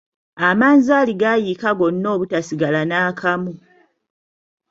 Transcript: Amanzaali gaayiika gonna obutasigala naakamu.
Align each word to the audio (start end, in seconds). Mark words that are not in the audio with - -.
Amanzaali 0.47 1.13
gaayiika 1.21 1.69
gonna 1.79 2.07
obutasigala 2.15 2.81
naakamu. 2.89 3.51